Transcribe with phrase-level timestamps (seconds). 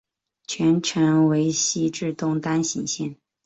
[0.47, 3.15] 全程为西至东单行线。